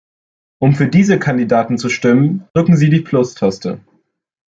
Um 0.57 0.73
für 0.73 0.87
den 0.87 1.19
Kandidaten 1.19 1.77
zu 1.77 1.87
stimmen, 1.87 2.47
drücken 2.55 2.75
Sie 2.75 2.89
die 2.89 3.03
"+"Taste. 3.03 3.81